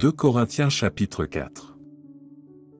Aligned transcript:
2 0.00 0.12
Corinthiens 0.12 0.70
chapitre 0.70 1.26
4 1.26 1.76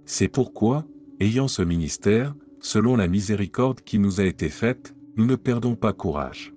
C'est 0.06 0.28
pourquoi, 0.28 0.86
ayant 1.20 1.48
ce 1.48 1.60
ministère, 1.60 2.34
selon 2.60 2.96
la 2.96 3.08
miséricorde 3.08 3.82
qui 3.82 3.98
nous 3.98 4.22
a 4.22 4.24
été 4.24 4.48
faite, 4.48 4.94
nous 5.16 5.26
ne 5.26 5.36
perdons 5.36 5.74
pas 5.74 5.92
courage. 5.92 6.54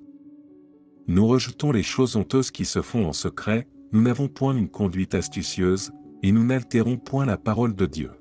Nous 1.08 1.28
rejetons 1.28 1.74
les 1.74 1.84
choses 1.84 2.16
honteuses 2.16 2.50
qui 2.50 2.64
se 2.64 2.82
font 2.82 3.06
en 3.06 3.12
secret, 3.12 3.68
nous 3.92 4.02
n'avons 4.02 4.30
point 4.30 4.56
une 4.56 4.70
conduite 4.70 5.16
astucieuse, 5.16 5.92
et 6.22 6.32
nous 6.32 6.46
n'altérons 6.46 6.96
point 6.96 7.26
la 7.26 7.36
parole 7.36 7.76
de 7.76 7.86
Dieu. 7.86 8.12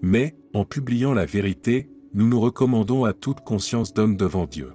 Mais, 0.00 0.38
en 0.54 0.64
publiant 0.64 1.12
la 1.12 1.26
vérité, 1.26 1.90
nous 2.14 2.26
nous 2.26 2.40
recommandons 2.40 3.04
à 3.04 3.12
toute 3.12 3.40
conscience 3.40 3.92
d'homme 3.92 4.16
devant 4.16 4.46
Dieu. 4.46 4.72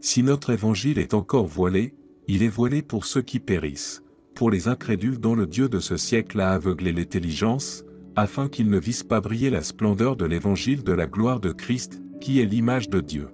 Si 0.00 0.22
notre 0.22 0.48
évangile 0.48 0.98
est 0.98 1.12
encore 1.12 1.46
voilé, 1.46 1.94
il 2.26 2.42
est 2.42 2.48
voilé 2.48 2.80
pour 2.80 3.04
ceux 3.04 3.20
qui 3.20 3.38
périssent, 3.38 4.02
pour 4.42 4.50
les 4.50 4.66
incrédules 4.66 5.20
dont 5.20 5.36
le 5.36 5.46
Dieu 5.46 5.68
de 5.68 5.78
ce 5.78 5.96
siècle 5.96 6.40
a 6.40 6.50
aveuglé 6.50 6.90
l'intelligence, 6.90 7.84
afin 8.16 8.48
qu'ils 8.48 8.70
ne 8.70 8.80
vissent 8.80 9.04
pas 9.04 9.20
briller 9.20 9.50
la 9.50 9.62
splendeur 9.62 10.16
de 10.16 10.24
l'évangile 10.24 10.82
de 10.82 10.90
la 10.90 11.06
gloire 11.06 11.38
de 11.38 11.52
Christ, 11.52 12.02
qui 12.20 12.40
est 12.40 12.44
l'image 12.44 12.90
de 12.90 12.98
Dieu. 12.98 13.28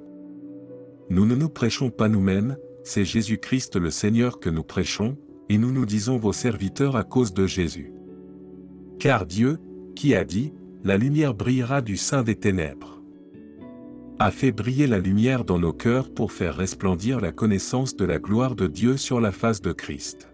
Nous 1.08 1.24
ne 1.24 1.34
nous 1.34 1.48
prêchons 1.48 1.88
pas 1.88 2.10
nous-mêmes, 2.10 2.58
c'est 2.84 3.06
Jésus-Christ 3.06 3.76
le 3.76 3.88
Seigneur 3.88 4.38
que 4.38 4.50
nous 4.50 4.64
prêchons, 4.64 5.16
et 5.48 5.56
nous 5.56 5.72
nous 5.72 5.86
disons 5.86 6.18
vos 6.18 6.34
serviteurs 6.34 6.94
à 6.94 7.04
cause 7.04 7.32
de 7.32 7.46
Jésus. 7.46 7.90
Car 8.98 9.24
Dieu, 9.24 9.56
qui 9.96 10.14
a 10.14 10.26
dit, 10.26 10.52
la 10.84 10.98
lumière 10.98 11.32
brillera 11.32 11.80
du 11.80 11.96
sein 11.96 12.22
des 12.22 12.36
ténèbres, 12.36 13.02
a 14.18 14.30
fait 14.30 14.52
briller 14.52 14.86
la 14.86 14.98
lumière 14.98 15.46
dans 15.46 15.58
nos 15.58 15.72
cœurs 15.72 16.12
pour 16.12 16.32
faire 16.32 16.54
resplendir 16.54 17.18
la 17.18 17.32
connaissance 17.32 17.96
de 17.96 18.04
la 18.04 18.18
gloire 18.18 18.54
de 18.54 18.66
Dieu 18.66 18.98
sur 18.98 19.22
la 19.22 19.32
face 19.32 19.62
de 19.62 19.72
Christ. 19.72 20.28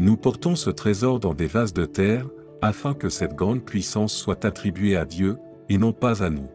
Nous 0.00 0.16
portons 0.16 0.56
ce 0.56 0.70
trésor 0.70 1.20
dans 1.20 1.34
des 1.34 1.46
vases 1.46 1.74
de 1.74 1.84
terre, 1.84 2.26
afin 2.62 2.94
que 2.94 3.10
cette 3.10 3.34
grande 3.34 3.62
puissance 3.62 4.14
soit 4.14 4.46
attribuée 4.46 4.96
à 4.96 5.04
Dieu, 5.04 5.36
et 5.68 5.76
non 5.76 5.92
pas 5.92 6.24
à 6.24 6.30
nous. 6.30 6.48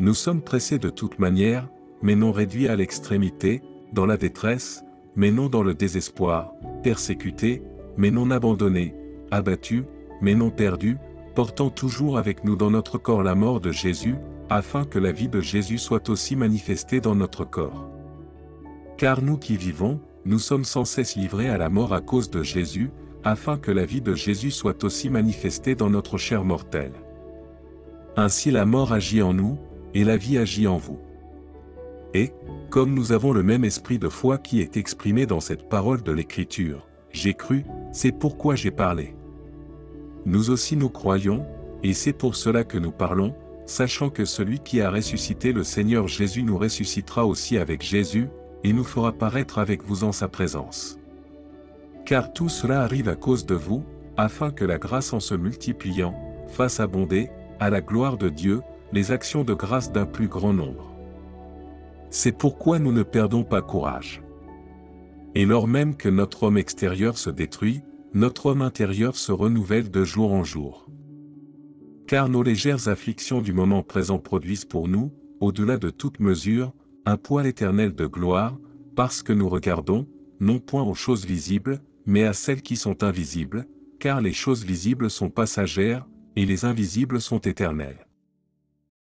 Nous 0.00 0.12
sommes 0.12 0.42
pressés 0.42 0.78
de 0.78 0.90
toute 0.90 1.18
manière, 1.18 1.66
mais 2.02 2.14
non 2.14 2.32
réduits 2.32 2.68
à 2.68 2.76
l'extrémité, 2.76 3.62
dans 3.94 4.04
la 4.04 4.18
détresse, 4.18 4.84
mais 5.14 5.30
non 5.30 5.48
dans 5.48 5.62
le 5.62 5.72
désespoir, 5.72 6.52
persécutés, 6.82 7.62
mais 7.96 8.10
non 8.10 8.30
abandonnés, 8.30 8.94
abattus, 9.30 9.84
mais 10.20 10.34
non 10.34 10.50
perdus, 10.50 10.98
portant 11.34 11.70
toujours 11.70 12.18
avec 12.18 12.44
nous 12.44 12.54
dans 12.54 12.70
notre 12.70 12.98
corps 12.98 13.22
la 13.22 13.34
mort 13.34 13.62
de 13.62 13.72
Jésus, 13.72 14.16
afin 14.50 14.84
que 14.84 14.98
la 14.98 15.10
vie 15.10 15.28
de 15.28 15.40
Jésus 15.40 15.78
soit 15.78 16.10
aussi 16.10 16.36
manifestée 16.36 17.00
dans 17.00 17.14
notre 17.14 17.46
corps. 17.46 17.88
Car 18.98 19.22
nous 19.22 19.38
qui 19.38 19.56
vivons, 19.56 20.00
nous 20.26 20.40
sommes 20.40 20.64
sans 20.64 20.84
cesse 20.84 21.14
livrés 21.14 21.48
à 21.48 21.56
la 21.56 21.68
mort 21.68 21.94
à 21.94 22.00
cause 22.00 22.30
de 22.30 22.42
Jésus, 22.42 22.90
afin 23.22 23.56
que 23.58 23.70
la 23.70 23.84
vie 23.84 24.00
de 24.00 24.14
Jésus 24.14 24.50
soit 24.50 24.82
aussi 24.82 25.08
manifestée 25.08 25.76
dans 25.76 25.88
notre 25.88 26.18
chair 26.18 26.44
mortelle. 26.44 26.92
Ainsi 28.16 28.50
la 28.50 28.66
mort 28.66 28.92
agit 28.92 29.22
en 29.22 29.32
nous, 29.32 29.56
et 29.94 30.02
la 30.02 30.16
vie 30.16 30.36
agit 30.36 30.66
en 30.66 30.78
vous. 30.78 30.98
Et, 32.12 32.32
comme 32.70 32.92
nous 32.92 33.12
avons 33.12 33.32
le 33.32 33.44
même 33.44 33.64
esprit 33.64 34.00
de 34.00 34.08
foi 34.08 34.36
qui 34.36 34.60
est 34.60 34.76
exprimé 34.76 35.26
dans 35.26 35.40
cette 35.40 35.68
parole 35.68 36.02
de 36.02 36.10
l'Écriture, 36.12 36.88
j'ai 37.12 37.34
cru, 37.34 37.64
c'est 37.92 38.12
pourquoi 38.12 38.56
j'ai 38.56 38.72
parlé. 38.72 39.14
Nous 40.24 40.50
aussi 40.50 40.76
nous 40.76 40.90
croyons, 40.90 41.46
et 41.84 41.92
c'est 41.92 42.12
pour 42.12 42.34
cela 42.34 42.64
que 42.64 42.78
nous 42.78 42.90
parlons, 42.90 43.32
sachant 43.64 44.10
que 44.10 44.24
celui 44.24 44.58
qui 44.58 44.80
a 44.80 44.90
ressuscité 44.90 45.52
le 45.52 45.62
Seigneur 45.62 46.08
Jésus 46.08 46.42
nous 46.42 46.58
ressuscitera 46.58 47.24
aussi 47.26 47.58
avec 47.58 47.82
Jésus, 47.82 48.28
et 48.64 48.72
nous 48.72 48.84
fera 48.84 49.12
paraître 49.12 49.58
avec 49.58 49.84
vous 49.84 50.04
en 50.04 50.12
sa 50.12 50.28
présence. 50.28 50.98
Car 52.04 52.32
tout 52.32 52.48
cela 52.48 52.82
arrive 52.82 53.08
à 53.08 53.16
cause 53.16 53.46
de 53.46 53.54
vous, 53.54 53.84
afin 54.16 54.50
que 54.50 54.64
la 54.64 54.78
grâce 54.78 55.12
en 55.12 55.20
se 55.20 55.34
multipliant, 55.34 56.14
fasse 56.48 56.80
abonder, 56.80 57.30
à 57.60 57.70
la 57.70 57.80
gloire 57.80 58.16
de 58.16 58.28
Dieu, 58.28 58.62
les 58.92 59.12
actions 59.12 59.44
de 59.44 59.54
grâce 59.54 59.92
d'un 59.92 60.06
plus 60.06 60.28
grand 60.28 60.52
nombre. 60.52 60.92
C'est 62.10 62.36
pourquoi 62.36 62.78
nous 62.78 62.92
ne 62.92 63.02
perdons 63.02 63.44
pas 63.44 63.62
courage. 63.62 64.22
Et 65.34 65.44
lors 65.44 65.68
même 65.68 65.96
que 65.96 66.08
notre 66.08 66.44
homme 66.44 66.56
extérieur 66.56 67.18
se 67.18 67.30
détruit, 67.30 67.82
notre 68.14 68.46
homme 68.46 68.62
intérieur 68.62 69.16
se 69.16 69.32
renouvelle 69.32 69.90
de 69.90 70.04
jour 70.04 70.32
en 70.32 70.44
jour. 70.44 70.86
Car 72.06 72.28
nos 72.28 72.42
légères 72.42 72.88
afflictions 72.88 73.40
du 73.40 73.52
moment 73.52 73.82
présent 73.82 74.18
produisent 74.18 74.64
pour 74.64 74.88
nous, 74.88 75.12
au-delà 75.40 75.76
de 75.76 75.90
toute 75.90 76.20
mesure, 76.20 76.72
un 77.06 77.16
poids 77.16 77.46
éternel 77.46 77.94
de 77.94 78.06
gloire, 78.06 78.58
parce 78.96 79.22
que 79.22 79.32
nous 79.32 79.48
regardons, 79.48 80.08
non 80.40 80.58
point 80.58 80.82
aux 80.82 80.94
choses 80.94 81.24
visibles, 81.24 81.80
mais 82.04 82.24
à 82.24 82.32
celles 82.32 82.62
qui 82.62 82.76
sont 82.76 83.04
invisibles, 83.04 83.66
car 84.00 84.20
les 84.20 84.32
choses 84.32 84.64
visibles 84.64 85.08
sont 85.08 85.30
passagères, 85.30 86.06
et 86.34 86.44
les 86.44 86.64
invisibles 86.64 87.20
sont 87.20 87.38
éternelles. 87.38 88.05